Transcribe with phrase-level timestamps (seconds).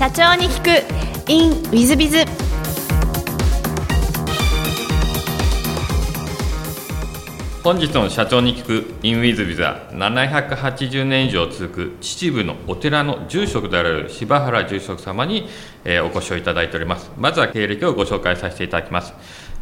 [0.00, 1.30] 社長に聞く。
[1.30, 2.24] In ウィズビズ
[7.62, 8.94] 本日の社長に聞く。
[9.02, 15.46] In ウィズビズは780年以上続く秩父のお寺の住職である柴原住職様に、
[15.84, 17.10] えーお越しをいただいております。
[17.18, 19.12] まずは経歴をご紹介させていただきます。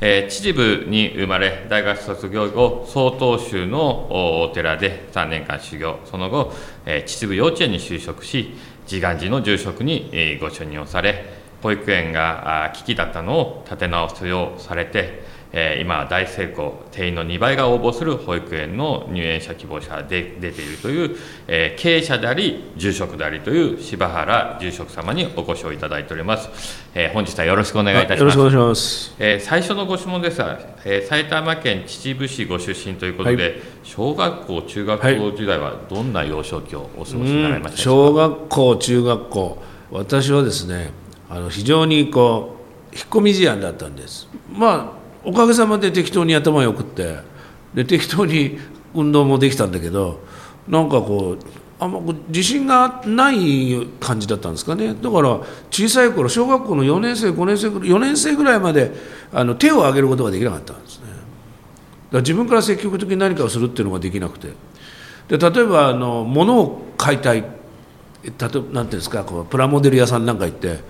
[0.01, 5.99] えー秩父に生まれ大学卒業後曹洞宗のおお寺で3年間修行。
[6.05, 6.55] その後、
[6.87, 8.55] えー秩父幼稚園に就職し
[8.91, 11.27] 自願寺の住職に、ご就任をされ
[11.63, 21.17] 保育園が危機だったのを立て直すようされて、えー今は大成功定員の2倍が応募する保育園の入園者希望者が出出ているという、
[21.47, 26.49] えー経営者であり住職でありという柴原住職様にお越しをいただいております、
[26.95, 28.21] えー本日はよろしくお願いいたします。
[28.21, 29.15] よろしくお願いします。
[29.19, 33.55] えー最初のご質問ですが、えー埼玉県秩父市ご出身ということで、はい。
[33.85, 40.91] 小学校、中学校時代はどんな幼少期をお過ごしになられましたでしょ小学校、中学校、私はですね、
[41.31, 42.57] あの非常にこ
[42.93, 44.29] う引っ込み思案だったんです。
[44.53, 44.98] まあ
[45.29, 47.19] おかげさまで適当に頭よくって、
[47.75, 48.59] で適当に
[48.95, 50.21] 運動もできたんだけど、
[50.67, 51.39] なんかこう。
[51.81, 54.95] あんま自信がない感じだったんですかね。
[54.95, 55.39] だから
[55.71, 58.91] 小さい頃小学校の4年生5年生4年生ぐらいまで
[59.33, 61.07] あの手を挙げることができなかったんですね。
[61.07, 61.19] だか
[62.11, 64.49] ら自分から積極的に何かをするっていうのができなくて。
[65.29, 67.43] で例えばあの物を買いたい。
[67.43, 67.49] 例
[68.29, 70.81] えばなんていうんですかこうプラモデル屋さんなんか行って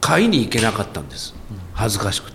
[0.00, 1.36] 買いに行けなかったんです。
[1.74, 2.33] 恥ずかしくて。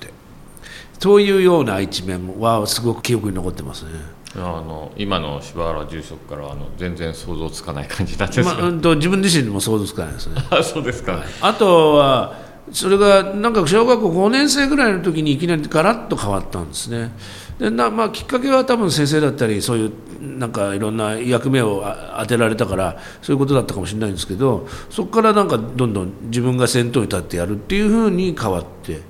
[0.99, 3.91] そういうような一面はすごく記憶に残ってますね、
[4.35, 10.35] あの今の柴原住職からあの全然想像つかない感じなんですまあが、うんと自分自身も想像つかないですね。
[10.51, 12.35] あそうですか、あとは
[12.71, 17.11] それがなんか小学校5年生ぐらいの時にいきなりガラッと変わったんですね
[17.59, 29.01] でな、まあ、きっかけは多分先生だったりそういうなんかいろんな役目をあ当てられたからそういうことだったかもしれないんですけどそこからなんかどんどん自分が先頭に立ってやるっていうふうに変わって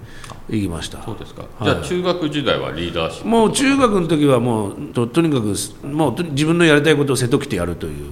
[0.50, 1.04] いきました。
[1.04, 5.54] そうですか、じゃあ中学時代はリーダーシップもう中学の時はもうととにかく
[5.86, 8.12] もうと自分のやりたいことを瀬戸きてやるという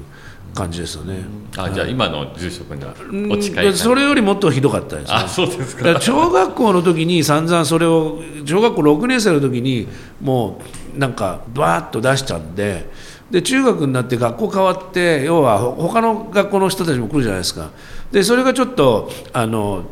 [0.57, 1.23] 感じですよね。
[1.56, 3.31] あじゃあ今の住職にはうん。
[3.31, 5.16] お近いそれよりもっとひどかったですね。
[5.16, 6.01] あそうですか。
[6.01, 9.88] 小学校の時に散々それを小学校6年生の時に
[10.19, 10.59] も
[10.95, 12.90] うなんかバーッと出したんで
[13.29, 17.69] で中学になって学校変わって要はほ他の学校の人たちも来るじゃないですか。
[18.12, 19.84] でそれがちょっとあの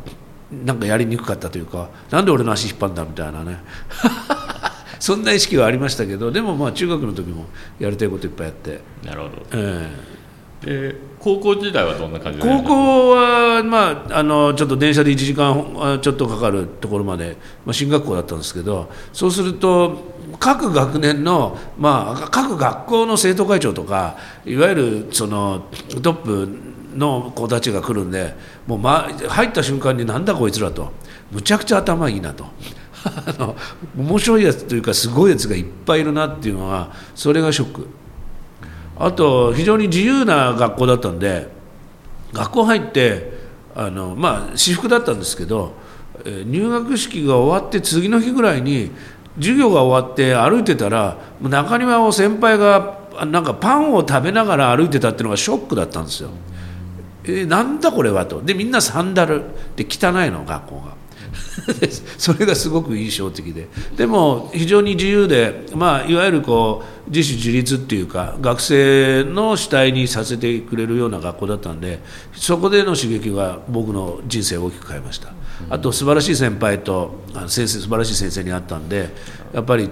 [0.64, 3.58] なんかやりにくかったというかなんで俺の足引っ張るんだみたいなね。
[4.98, 7.44] そんな意識はありましたけどでもまあ中学の時も
[7.78, 9.34] やりたいこといっぱいやって、なるほど。
[9.52, 10.16] ええ
[10.62, 25.66] で高校時代はどんな感じ高校は、まあ、あのちょっと電車で1時間ちょっとかかるところまで、まあ、進学校だったんですけどそうすると各学年の、まあ、各学校の生徒会長とかいわゆるその
[26.02, 26.48] トップ
[26.96, 28.34] の子たちが来るんで
[28.66, 30.92] もう、ま、入った瞬間になんだこいつらと
[31.30, 32.46] むちゃくちゃ頭いいなと。
[33.06, 33.54] あの
[33.96, 37.88] 面白いやつというかすごいやつがいっぱいいるなっていうのはそれがショック。
[38.98, 41.48] あと非常に自由な学校だったんで
[42.32, 43.32] 学校入って
[43.74, 45.74] あのまあ私服だったんですけど、
[46.24, 48.90] 入学式が終わって次の日ぐらいに
[49.36, 56.30] 授業が終わって歩いてたら中庭を先輩がなんかパンを食べながら歩いてたっていうのがショックだったんですよ。
[57.24, 58.40] えーなんだこれはと。
[58.40, 59.42] でみんなサンダル。
[59.76, 60.94] で汚いの学校が。
[62.18, 63.68] それがすごく印象的で。
[63.96, 72.00] でも非常に自由で、まあ、いわゆるこう自主自立っていうか学生の主体にさせてくれるような学校だったんで
[72.34, 75.32] そこでの刺激が僕の人生を大きく変えました。
[75.70, 79.08] あと素晴らしい先輩とあの先生素晴らしい先生に会ったんで
[79.54, 79.88] やっぱり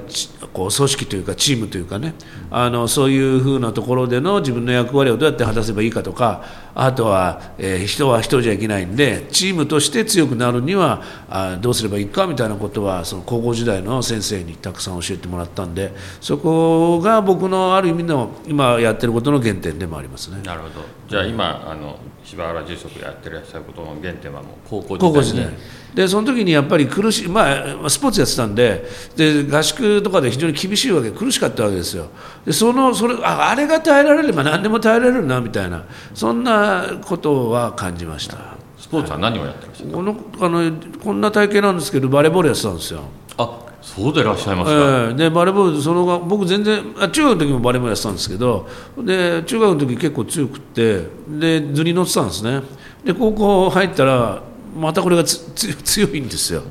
[0.52, 2.14] こう組織というかチームというかね
[2.50, 6.44] あのそういうふうなところでの自分の役割をどうやって果たせばいいかとか
[6.74, 20.42] あとは、えー人は一人じゃいけないんでチームとして強くなるにはあどうすればいいかみたいなことはその高校時代の先生にたくさん教えてもらったんでそこが僕のある意味の今やってることの原点でもありますね。
[20.42, 20.84] なるほど。
[21.08, 25.50] じゃあ今あの柴原住職やってらっしゃることの原点はもう高校高校時代に。
[25.50, 25.84] 時代。
[25.94, 28.84] でその時にやっぱり苦しい、まあ、スポーツやってたんで
[29.14, 32.08] で合宿とかで非常に厳しいわけ苦しかったわけですよ。
[32.44, 35.84] でそのそれああれが耐えられれば何でも耐えられるなみたいな。
[36.14, 36.63] そんな
[37.04, 38.38] ことは感じました。
[38.78, 40.72] スポーツは何をやってらっしゃるこのあの
[41.02, 43.00] こんな体型なんですけどバレーボールやってたんですよ。
[43.38, 45.14] あそうでいらっしゃいますか、ええ。
[45.14, 48.68] でバレーボールそのが僕全然あ中学の時もバレーボールやってたんですけど
[48.98, 52.62] で中学の時結構強くってで図に乗ってたんですね。
[53.04, 54.42] で高校入ったら
[54.76, 56.62] またこれがつつ強いんですよ。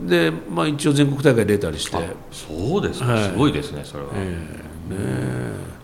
[0.00, 1.96] で、まあ、一応全国大会出たりして、
[2.32, 3.22] そうですね、はい。
[3.24, 4.10] すごいですねそれは、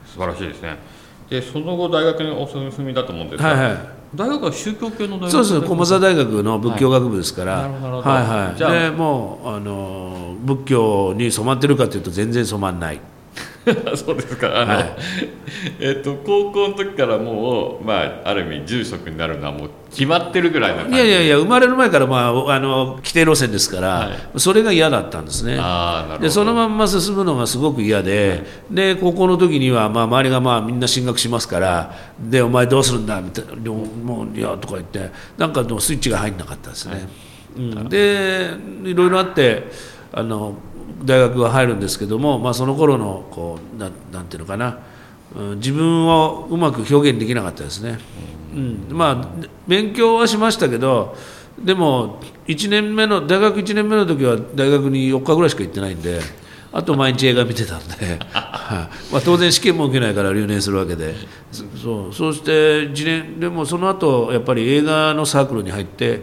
[0.06, 0.78] 素晴らしいですね
[1.28, 3.78] でその後大学にお進みだと思うんですが、はいはい。
[4.14, 7.72] 大学は宗教系の大学そうです駒澤大学の仏教学部ですから、はい。
[7.72, 8.02] なるほど。
[8.02, 8.56] はいはい。
[8.56, 13.00] じゃあでもうあの仏教に染まってるかというと全然染まんない
[13.96, 14.62] そうですか。
[14.62, 14.96] あの、はい。
[15.80, 25.58] えっと高校の時からもう、まあ、ある意味住職になるのはもう決まってるぐらいな感じいやいやいや生まれる前から、まあ、あの規定路線ですから、はそれが嫌だったんですね。
[25.58, 26.22] ああなるほど。
[26.22, 37.08] でそのまんま進むのがすごく嫌で,、で高校の時には、まあ、周りがまあみんな進学しますからでお前どうするんだみたいなでももういやとか言ってなんかでもスイッチが入んなかったですね、
[37.56, 38.50] うん、で
[38.84, 39.64] いろいろあって
[40.12, 40.54] あの
[41.04, 44.78] 大学が入るんですけども、まあ、その頃のこうななんていうのかな、
[45.34, 47.98] うん、自分をうまく表現できなかったですね、
[48.54, 48.86] うん。
[48.90, 51.16] まあ勉強はしましたけど
[51.58, 56.20] でも1年目の大学1年目の時は大学に4日ぐらいしか行ってないんで
[56.72, 61.14] あと毎日映画見てたんで、 まあ、当然試験も受けないから留年するわけで。
[61.50, 62.50] そうそして
[62.88, 66.20] 1年でもその後やっぱり映画のサークルに入って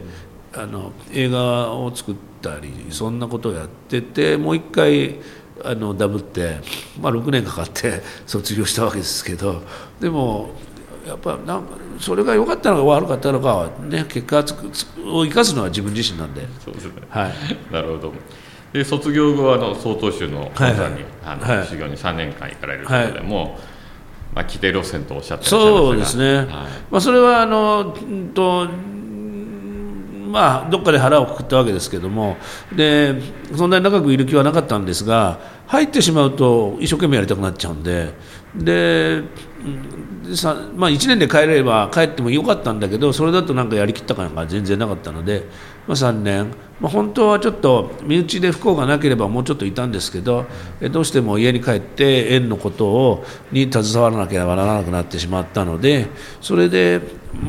[0.55, 5.19] あの映画を作ったりそんなことをやっててもう一回
[5.63, 6.59] あのダブって、
[6.99, 9.61] まあ、6年かかって卒業したわけですけど
[9.99, 10.51] でも
[11.07, 16.47] やっぱなんかそれが良かったのか悪かったのかはね結果を生かすのは自分自身なんで。
[16.63, 16.93] そうですね。
[17.09, 17.33] はい。
[17.71, 18.13] なるほど。
[18.71, 20.91] で卒業後はあの曹洞宗の講座に、はい。
[20.91, 21.67] はいあのはい。
[21.67, 23.59] 修行に3年間行かれるということで、も
[24.31, 26.45] う、まあ、規定路線とおっしゃってそうですね、はい。
[26.89, 28.92] まあ、それはあの、うんとうん
[30.33, 32.37] まあ、どっかで腹をくくったわけですけども
[32.75, 33.21] で
[33.55, 38.13] そんなに長くいる気はなかったんですが入ってしまうと一生懸命やりたくなっちゃうんで
[38.55, 39.21] で
[40.35, 45.43] さ、まあ、1年で帰れば帰ってもよかったんだけどそれだとなんかやりきった感が全然なかったので、
[45.85, 46.47] まあ、3年、
[46.81, 50.47] まあ、本当はちょっと身内で不幸がなければもうちょっといたんですけど
[50.91, 56.07] どうしても家に帰って園のことをに携わらなければならなくなってしまったので
[56.41, 57.01] それで、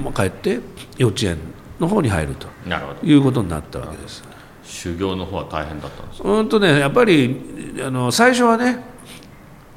[0.05, 0.61] まあ、帰って
[0.99, 3.01] 幼稚園の方に入るとなるほど。
[3.07, 4.23] いうことになったわけです。
[4.65, 6.29] 修行の方は大変だったんですか？
[6.29, 7.41] うんとね、やっぱり
[7.85, 8.79] あの最初はね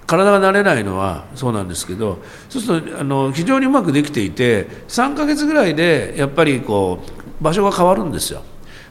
[0.05, 8.41] 体が慣れないのはそうなんですけどそうするとあの非常にうまくできていて3ヶ月ぐらいでやっぱりこう場所が変わるんですよ。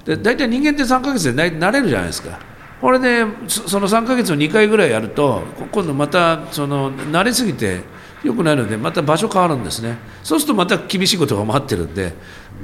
[0.04, 2.38] で大体人間って3ヶ月でな慣れるじゃないですか。
[2.80, 7.80] これでそその3ヶ月を2回ぐらいやるとこ今度またその慣れすぎて
[8.26, 9.98] 良くないのでまた場所変わるんですね。
[10.22, 12.12] そうするとまた厳しいことが待ってるんで、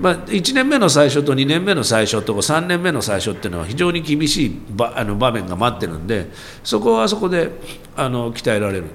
[0.01, 6.31] まあ、1年目の最初と2年目の最初と3年目の最初っていうのは非常に厳しい場あの場面が待ってるんで
[6.65, 7.51] そこはそこで
[7.97, 8.87] あの鍛えられる。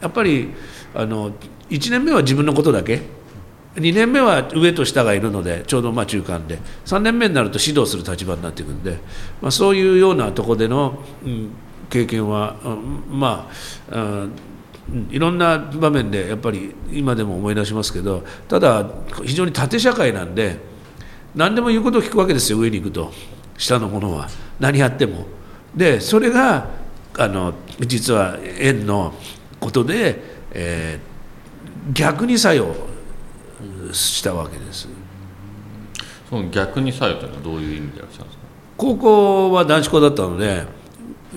[0.00, 0.50] やっぱり
[0.94, 1.32] あの
[1.70, 3.02] 1年目は自分のことだけ
[3.76, 8.98] 2年目は上と下がいるのでちょうどまあ中間で3年目になると指導する立場になっていくんで、
[9.40, 11.50] まあ、そういうようなとこでの、うん、
[11.90, 13.50] 経験は、うんま
[13.90, 14.32] あ、うん
[15.10, 18.88] いろんな場面でやっぱり今でも思い出しますけどただ
[19.24, 20.58] 非常に縦社会なんで
[21.34, 23.12] 何でも言うことを聞くわけですよ上に行くと
[23.58, 24.28] 下のものは
[24.60, 25.26] 何やっても。
[25.74, 26.68] でそれが
[27.18, 29.12] あの実は縁の
[29.60, 30.22] ことで、
[30.52, 31.16] えー
[31.92, 32.74] 逆に作用
[33.92, 34.88] したわけです。
[36.28, 38.44] その逆に作用というのはどういう意味でいらっしゃるんですか？
[38.76, 40.66] 高校は男子校だったので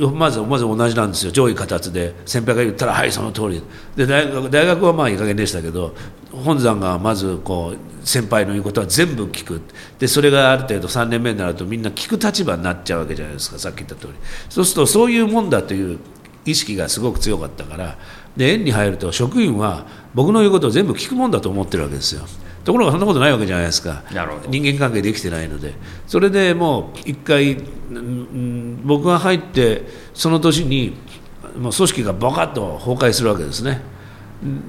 [0.07, 1.31] まずまず同じなんですよ。
[1.31, 2.15] 上位形で。
[2.25, 3.61] 先輩が言ったらはいその通り。
[3.95, 5.93] で大学大学はまあいい加減でしたけど
[6.31, 9.61] 本山がまずこう先輩の言うことは全部聞く。
[9.99, 13.59] でそれがある程度3年目になるとみんな聞く立場になっちゃうわけじゃないですか。
[13.59, 14.13] さっき言った通り。
[14.49, 15.99] そうするとそういうもんだという
[16.45, 17.97] 意識がすごく強かったから
[18.37, 22.21] で園に入ると職員は僕の言うことを全部聞くもんだと思ってるわけですよ。
[22.69, 24.03] ところがそんなことないわけじゃないですか。
[24.47, 25.73] 人間関係できてないので。
[26.05, 27.61] それでもう一回、う
[27.91, 30.95] ん僕が入ってその年に
[31.57, 33.81] もう組織がバカッと崩壊するわけですね。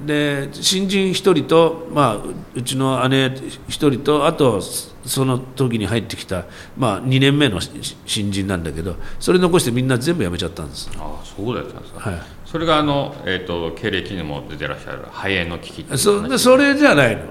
[0.07, 6.47] で新人1人と、まあ、ううちの姉1人とあとその時に入ってきた、
[6.79, 7.71] まあ、2年目のし
[8.07, 17.25] 新人なんだけどそれ残してみんな全部辞めちゃったんです、ああそうだったんですか、はい、それがあの、えー、と経歴にも出てらっしゃる肺炎の危機そでそれじゃないの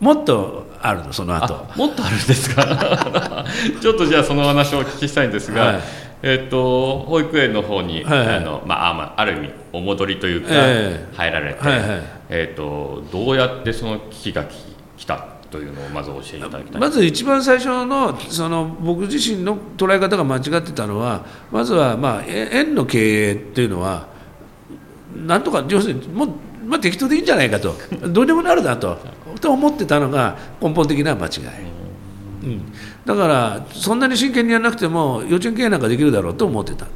[0.00, 1.54] もっとあるのその後。
[1.54, 3.44] あもっとあるんですか？
[3.80, 5.80] ちょっとじゃあその話をお聞きしたいんですが、はい。
[6.22, 8.36] えっ、と保育園の方に、はいはい。
[8.36, 11.16] あのまああまあある意味お戻りというか、ええ。
[11.16, 11.88] 入られて、はいはい。
[12.28, 14.56] えっ、とどうやってその危機がき
[14.98, 16.80] 来たというのをまず教えていただきたい。
[16.80, 24.06] まず一番最初のその僕自身の捉え方が間違ってたのはまずはまあえ園の経営っていうのは
[25.14, 26.28] なんとか要するにもう、
[26.66, 27.74] まあ、適当でいいんじゃないかと。
[28.08, 28.98] どうでもなるなと
[29.38, 31.42] と思ってたのが根本的な間違い。
[32.44, 32.72] うん、
[33.04, 36.86] だからそんなに真剣にやらなくても幼稚園経営なんかできるだろうと思ってた。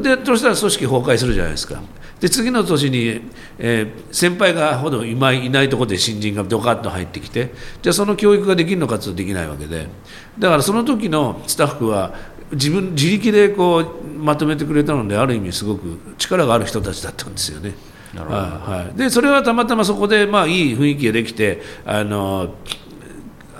[0.00, 1.80] でそしたら組織崩壊するじゃないですか。
[2.20, 3.20] で次の年に、
[3.58, 9.88] えー、先輩がほど今いないところで新人がドカッと入ってきてじゃあその教育ができるのかとできないわけで。
[10.38, 12.14] だからその時のスタッフは
[12.52, 17.74] 自分自力でこうまとめてくれたのである意味すごく力がある人たちだったんですよね。
[18.22, 22.54] はいはい、でそれはたまたまそこで、まあ、いい雰囲気ができてあの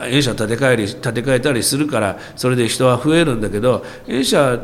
[0.03, 4.59] 園舎建て替えり建て替えたりするからそれで人は増えるんだけど園舎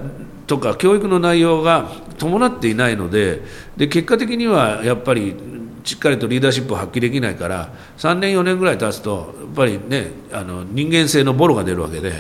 [0.47, 3.43] とか教育の内容が伴っていないので
[3.77, 5.37] で結果的にはやっぱり
[5.85, 12.13] しっかりとリーダーシップを発揮できないから3年4年ぐらい経つとやっぱりねあの人間性のボロが出るわけで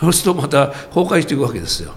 [0.00, 1.94] そうするとまた崩壊していくわけですよ。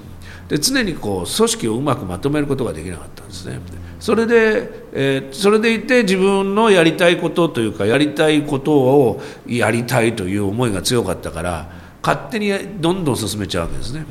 [0.52, 3.62] で常にこう組織をうまくまとめることができなかったんですね。
[4.02, 11.72] それで、えー、それでいて自分のやりたいことというかやりたいことをやりたいという思いが強かったから
[12.04, 14.06] 勝手にどんどん進めちゃうわけですね。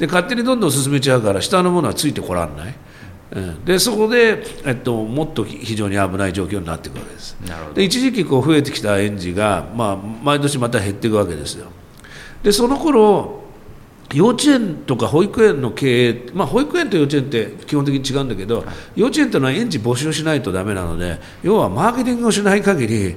[0.00, 2.74] で勝手にどんどん進めちゃうから下のものはついてこらんない。
[3.64, 7.36] でそこで、えっと、もっと非常に危ない状況になっていくわけです
[7.74, 11.66] で一時期こう増えてきた園児が、まあ、毎年また減っていくわけですよ
[12.44, 13.45] でその頃
[14.12, 23.16] 幼稚園とか保育園の経営、まあ、保育園と幼稚園って基本的に違うんだけど、幼稚園というのは園児募集しないとだめなので要はマーケティングをしない限り、え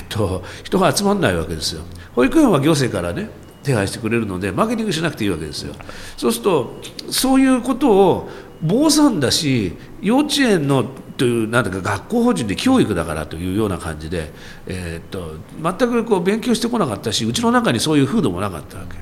[0.00, 1.82] ーと、人が集まらないわけですよ。
[2.14, 3.30] 保育園は行政からね
[3.62, 5.74] 手配してくれるのでマーケティングしなくていいわけですよ。
[6.16, 8.28] そうするとそういうことを
[8.62, 10.84] 坊さんだし幼稚園の
[11.16, 14.30] というなんだか学校法人で教育だからというような感じで、
[14.66, 18.96] えー、っと全くこう勉強してこなかったしうちの中にそういう風土もなかったわけ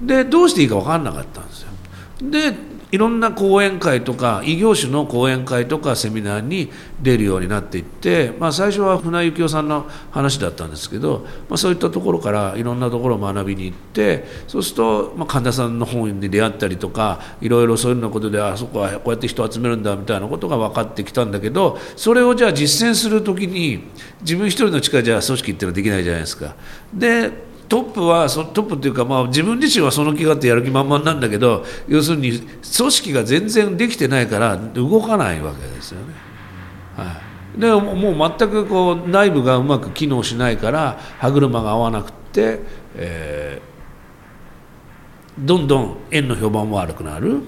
[0.00, 1.68] でどうしていいか分からなかったんですよ
[2.22, 6.70] でいろんな講演会とか異業種の講演会とかセミナーに
[7.02, 23.82] 出るようになっていって、まあ、最初は船井幸雄さんの話だったんですけど、まあ、そういったところからいろんなところを学びに行ってそうすると、まあ、神田さんの本に出会ったりとかいろいろそういうようなことであそこはこうやって人を集めるんだみたいなことが分かってきたんだけどそれをじゃあ実践する時に
[24.20, 26.54] 自分一人の力じゃ組織っていうのはできないじゃないですか。
[26.94, 36.14] でトップはそトップっていうか、まあ、自分自身はその気があってやる気満々なんだけど要するに組織が全然できてないから動かないわけですよね。
[36.96, 37.20] は
[37.56, 42.60] い、でもう全くこう内部がうまく機能しないから歯車が合わなくて、
[42.94, 47.42] えー、どんどん円の評判も悪くなる。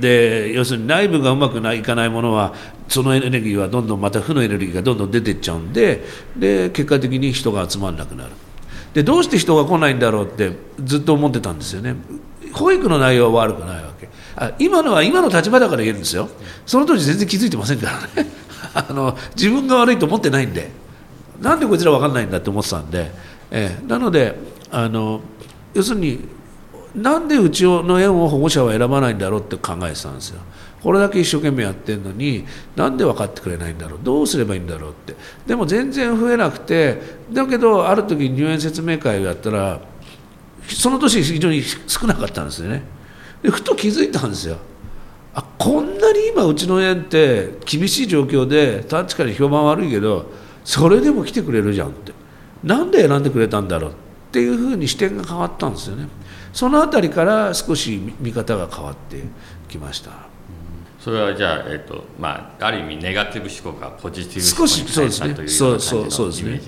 [0.00, 2.54] で要するに内部がうまくいかないものは
[2.88, 6.04] そのエネルギーはどんどんまた負のエネルギーがどんどん出ていっちゃうんで
[6.36, 8.30] で結果的に人が集まらなくなる。
[8.94, 10.52] でどうして人が来ないんだろうって
[10.82, 11.94] ずっと思ってたんですよね。
[12.52, 14.08] 保育の内容は悪くないわけ。
[14.36, 16.28] あ今のは今の立場だから言えるんですよ。
[16.66, 18.30] その当時全然気づいてませんからね。
[18.74, 20.70] あの自分が悪いと思ってないんで。
[21.40, 23.12] なんでこいつら分かんないんだって思ってたんで、
[23.50, 24.34] えー、なので
[24.70, 25.20] あの
[25.74, 26.26] 要するに
[27.02, 30.40] なんでうちの園を保護者は選ばないんだろうって考えてたんですよ。
[30.82, 32.44] これだけ一生懸命やってるのに
[32.76, 34.00] なんで分かってくれないんだろう。
[34.02, 35.16] どうすればいいんだろうって。
[35.46, 37.00] でも全然増えなくて
[37.32, 39.80] だけどある時入園説明会をやったら
[40.68, 42.82] その年非常に少なかったんですよね。
[43.42, 44.56] でふと気づいたんですよ。
[45.34, 50.30] あこんなに今うちの園って厳しい状況で確かに評判悪いけど
[50.64, 52.12] それでも来てくれるじゃんって。
[52.64, 53.94] なんで選んでくれたんだろうっ
[54.32, 56.08] ていうふうに視点が変わったんですよね。
[56.58, 59.22] その辺りから少し見方が変わって
[59.68, 60.10] きました。
[60.98, 66.60] それはじゃあ、えーとまあ、ある意味ネガティブ思考がポジティブ思考に変えたというそうそうそうですね。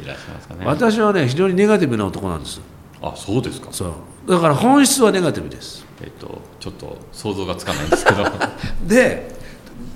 [0.64, 2.60] 私はね非常にネガティブな男なんです。
[3.02, 3.72] あそうですか。
[3.72, 4.30] そう。
[4.30, 5.84] だから本質はネガティブです。
[6.00, 8.24] えっ、ー、とちょっと想像がつかないんですけど。
[8.86, 9.40] で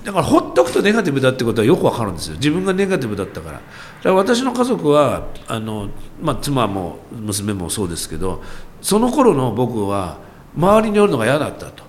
[0.03, 2.35] だからほっとくとネガティブだってことはよくわかるんですよ。
[2.35, 3.53] 自分がネガティブだったから。
[3.53, 3.63] だか
[4.03, 5.87] ら私の家族はあの、
[6.21, 8.43] まあ、妻も娘もそうですけど
[8.85, 10.19] その頃の僕は
[10.55, 11.83] 周りにおるのが嫌だったと。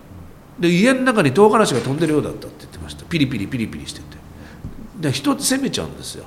[0.58, 3.04] で家の中に唐辛子が飛んでるようだったって言ってました。
[3.04, 4.06] ピリピリピリピリしてて。
[4.98, 6.24] で人って責めちゃうんですよ。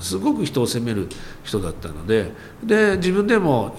[0.00, 1.08] すごく人を責める
[1.42, 2.32] 人だったので。
[2.62, 3.74] で自分でも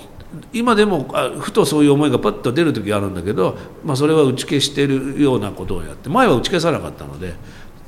[0.52, 7.36] 今でもあふとそういう思いがパッと出る時があるんだけど、まあ、それは打ち消してるようなことをやって前は打ち消さなかったので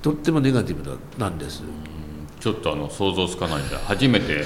[0.03, 1.63] とってもネガティブなんです。
[2.39, 3.67] ちょっとあの想像つかないん。
[3.67, 4.43] で初めて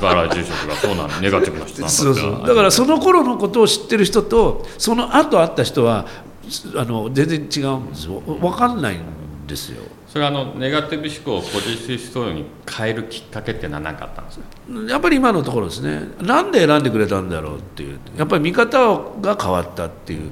[0.00, 0.94] 原住職がそう。
[0.96, 6.06] なんネガティブな人なんだそうそうだからその頃のことを知ってる人とその後会った人は
[6.76, 8.20] あの全然違うんですよ。
[8.20, 9.82] 分かんないんですよ。
[10.06, 14.46] それはあのネガティブ思考をポジティブ思考に変えるきっかけって何かあったんですか？
[14.88, 16.08] やっぱり今のところですね。
[16.22, 17.98] なんで選んでくれたんだろうっていう。
[18.16, 20.30] やっぱり見方が変わったっていう、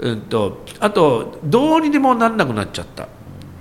[0.00, 3.06] うん、とあとどうにでもなんなくなっちゃったっ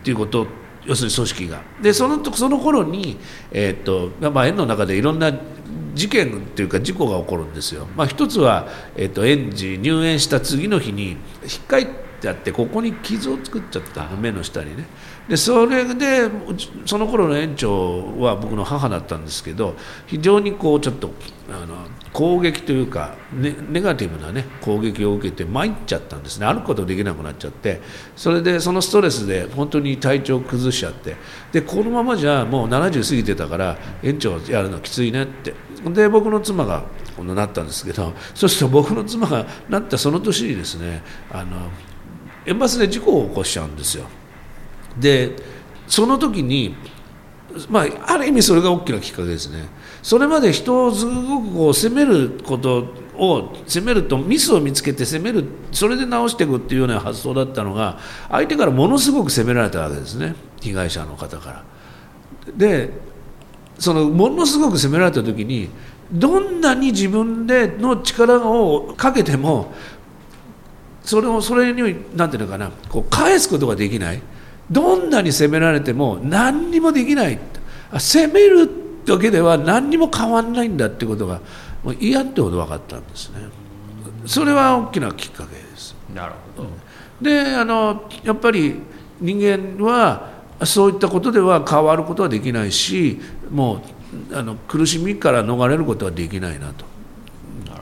[0.03, 0.47] ていうこと
[0.85, 1.61] 要するに組織が。
[1.81, 3.17] でそのその頃に、
[3.51, 5.31] えーとまあ、園の中でいろんな
[5.93, 11.17] 事件っていうか事故が起こるんですよ、まあ、一つは、えーと、園児入園した次の日に引
[11.63, 11.87] っかい
[12.21, 14.85] ってやってここに傷を作っちゃった目の下にね。
[15.27, 16.29] でそれで
[16.85, 19.75] その頃の園長は僕の母だったんですけど
[20.05, 21.11] 非常にこうちょっと
[21.49, 26.45] あの攻撃というかネネガティブな、ね、攻撃を受けて参っちゃったんですね。
[26.45, 27.81] 歩くことできなくなっちゃって。
[28.15, 31.15] それでそのストレスで本当に体調を崩しちゃって。
[31.51, 35.55] でこのままじゃもう70過ぎてたから園長やるのきついねって。
[35.89, 36.83] で僕の妻が
[37.23, 41.01] なったんですけどそうすると僕の妻がなったその年にですね
[41.31, 41.69] あの
[42.45, 44.05] 園バスで事故を起こしちゃうんですよ。
[44.97, 45.35] で
[45.87, 46.75] その時に
[47.69, 49.65] まあ、ある意味それが大きなきっかけですね。
[50.01, 61.63] それまで人をすごくこう責めることを責めるとミスを見つけて責めるそれで直していくっていうような発想だったのが相手からものすごく責められたわけですね被害者の方から。
[62.55, 62.89] で
[63.77, 65.69] そのものすごく責められた時に
[66.11, 69.73] どんなに自分での力をかけても
[71.03, 74.21] それをそれに何ていうのかなこう返すことができない。
[74.69, 77.39] どんなに責められても何にもできない。
[77.97, 78.69] 責める
[79.05, 81.41] だけでは何にも変わらないんだってことが
[81.83, 83.39] もう嫌ってこと分かったんですね。
[84.25, 85.95] それは大きなきっかけです。
[86.13, 86.69] なるほど。
[87.21, 88.75] であのやっぱり
[89.19, 90.31] 人間は
[90.63, 93.19] そういったことでは変わることはできないし
[93.51, 93.81] も
[94.31, 96.85] うあの苦しみから逃れることはできないなと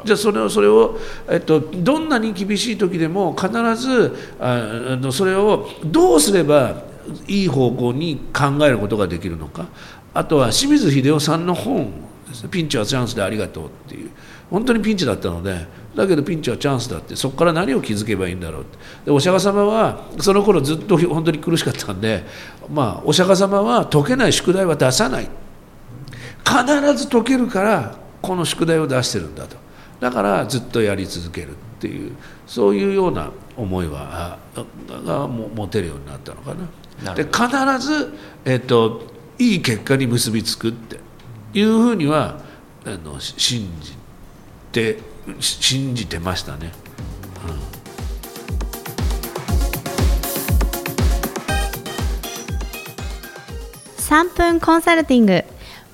[0.06, 0.98] じゃあそれをそれを、
[1.30, 6.84] えっと、どんなに厳しい時でも必ずあのそれをどうすれば
[7.28, 9.68] いい方向に考えることができるのか。
[10.14, 11.92] あとは清水秀夫さんの本
[12.50, 14.10] 「ピンチはチャンスでありがとう」っていう。
[14.50, 17.16] 本当にピンチだったのでだけどピンチはチャンスだって。
[17.16, 18.78] そこから何を気づけばいいんだろうって。
[19.06, 22.26] でお釈迦様はその頃ずっと本当に苦しかったんで、
[22.74, 25.30] まあ、お釈迦様は解けない宿題は出さない。
[26.44, 29.59] 必ず解けるからこの宿題を出してるんだと。
[30.00, 32.16] だからずっとやり続けるっていう
[32.48, 34.38] そういうような思いは
[35.06, 36.54] が持てるようになったのか
[37.04, 37.16] な。
[37.16, 37.48] で必
[37.80, 38.14] ず、
[38.44, 39.04] えーと、
[39.38, 41.00] いい結果に結びつくって
[41.54, 42.42] いうふうには
[42.86, 43.94] あの信じ
[44.72, 44.98] て
[45.40, 46.72] 信じてましたね。
[47.48, 47.80] うん
[54.10, 55.46] 3分コンサルティング w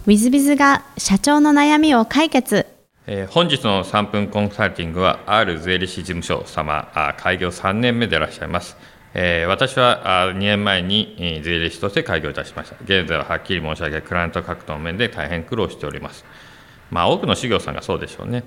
[0.07, 2.74] i z b i が社長の悩みを解決えー、
[3.29, 8.77] 本日の3分コンサルティングは R 税理士事務所様開業3年目でいらっしゃいます、
[9.47, 16.25] 私は2年前に、税理士として開業いたしました現在ははっきり申し上げクライアント獲得の面で大変苦労しております
[16.89, 18.43] まあ、多くの事業さんがそうでしょうね。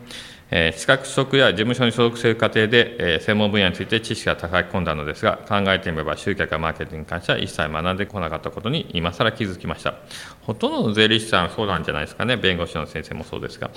[0.50, 9.94] 資格取得や事務所に所属する過程で、専門分野について知識が高き込んだのですが、考えてみれば集客やマーケティングに関しては一切学んでこなかったことに今更気づきました。
[10.42, 13.70] ほとんどの税理士さんはそうなんじゃないですかね、弁護士の先生もそうですが。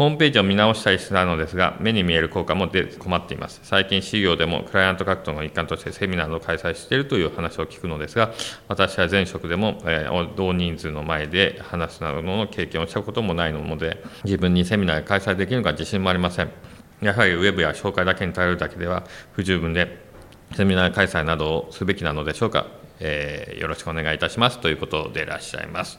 [0.00, 3.60] ホームページを見直したりしたのですが、目に見える効果も出困っています。
[3.64, 8.32] 最近、事業でもクライアント獲得の一環としてセミナーを開催しているという話を聞くのですが、
[8.66, 16.50] 私は前職でも、えー、同人数の前で話すなどの経験をしたこともないので、自分にセミナーが開催できるのか自信もありません。
[17.02, 19.98] やはりウェブや紹介だけに頼るだけでは不十分で、
[20.56, 22.79] セミナー開催などをすべきなのでしょうか。
[23.00, 25.98] えー、よろしくお願いいたしますということでいらっしゃいます。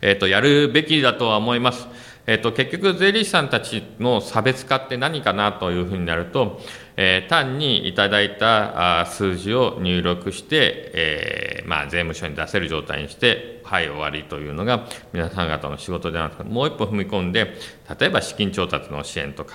[0.00, 1.86] えっ、ー、と、やるべきだとは思います。
[2.28, 6.60] えっと、結局、税理士さんたちの差別化って何かなというふうになると、
[6.96, 17.54] えー、単にいただいた数字を入力して、えーまあ、税務署に出せる状態にして、はい、終わりというのが皆さん方の仕事ではなくて、もう一歩踏み込んで、
[18.00, 19.54] 例えば資金調達の支援とか、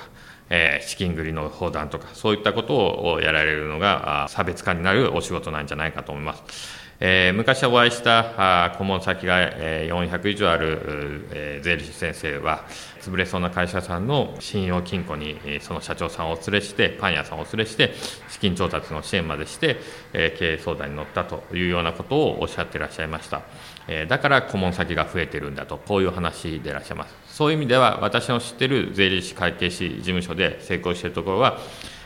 [0.50, 6.81] えー、資金繰りの放談とか、そういったことをやられるのが差別化になるお仕事なんじゃないかと思います。
[7.04, 12.64] えー、昔お会いした顧問先が、え、400以上ある、え、税理士先生は
[13.02, 17.96] 潰れそうな会社さんの信用金庫にその社長さんをお連れしてパン屋さんをお連れして
[18.30, 19.78] 資金調達の支援までして、
[20.14, 23.42] え、経営相談に乗ったというようなことをおっしゃっていらっしゃいました、
[23.88, 27.16] え、だから顧問先が増えてるんだとこういう話でいらっしゃいます。
[27.26, 31.58] そういう意味では私の知ってる税理士会計士事務所で成功しているところは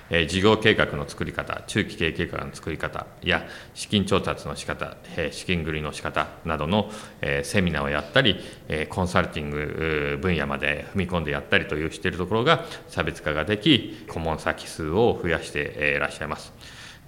[0.10, 6.92] え事業計画の作り方、中期経営計画の作り方や資金調達の仕方、え資金繰りの仕方などの、
[7.22, 8.38] えセミナーをやったり、
[8.68, 16.54] えコンサルティング分野まで踏み込んでやったりというしているところが差別化ができ、顧問先数を増やしていらっしゃいます。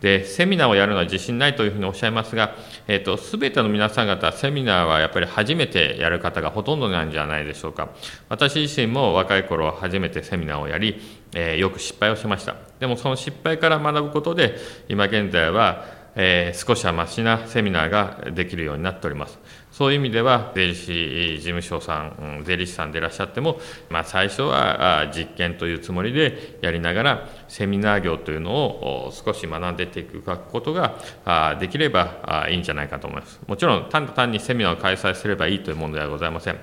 [0.02, 2.56] で、セミナーをやるのは自信ないというふうにおっしゃいますが、
[2.88, 7.90] えっ、と、すべての皆さん方、セミナーはやっぱり初めてやる方がほとんどなんじゃないでしょうか。
[8.30, 11.02] 私自身も若い頃初めてセミナーをやり、
[11.34, 12.56] えー、よく失敗をしました。
[12.80, 14.58] でもその失敗から学ぶことで、
[14.88, 19.40] 今現在は、えー、少しはましなセミナーができるようになっております。
[19.78, 23.60] そういう意味では、税理士事務所さん、税理士さんでいらっしゃっても、
[23.92, 33.40] まあ、最初は実験というつもりでやりながら、セミナー業というのを少し学んでいくことができればいいんじゃないかと思います。
[33.46, 36.58] もちろん、単単にセミナーを開催すればいいというものではございません。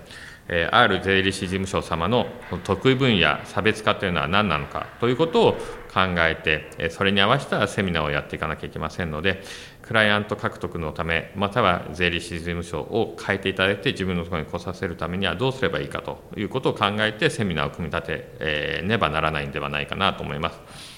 [0.49, 2.27] えー、R 税理士事務所様の
[2.65, 5.57] 得意分野、差別化というのは何なのかということを
[5.95, 9.45] 考えて、それに合わせたセミナーをやっていかなきゃいけませんので、
[9.81, 20.94] クライアント獲得のため、または税理士事務所を変えていただいて、自分のところに来させるためにはどうすればいいかということを考えて、セミナーを組み立て、ねばならないんではないかなと思います。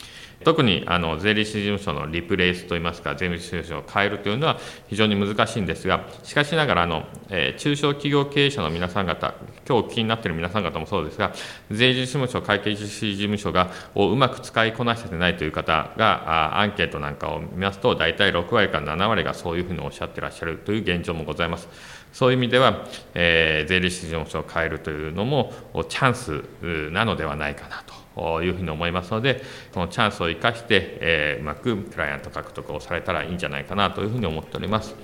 [0.46, 9.35] 特にあの税理士事務所のリプレイスといいますか、税理士事務所を変えるというのは非常に難しいんですが、しかしながらあの、えー、中小企業経営者の皆さん方、
[9.68, 11.32] 今日気になっている皆さん方もそうですが、
[11.72, 21.68] 税理士事務所、会計士事務所がをうまく使いこなせてないという方が、あアンケートなんかを見ますと、大体6割から7割がそういうふうにおっしゃってらっしゃるという現状もございます。
[22.12, 25.52] そういう意味では、えー、税理士事務所を変えるというのも
[25.88, 26.44] チャンス
[26.92, 28.42] なのではないかなとと。
[28.42, 34.94] いうふうに思いますので、このチャンスを生かして、えー、うまくクライアント獲得をされたらいいんじゃないかなというふうに思っております。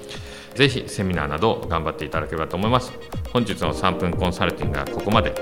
[0.55, 2.93] ぜひセミナーなど頑張っていただければと思います。
[3.33, 5.33] 本日の3分コンサルティングはここまで。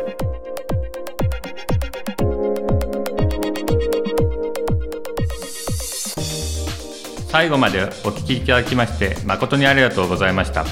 [7.28, 10.64] 最後までお聞きいただきまして誠にありがとうございました。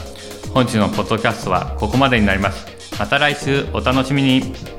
[0.52, 2.66] 本日のポッドキャストはここまでになります。
[2.98, 4.77] また来週お楽しみに。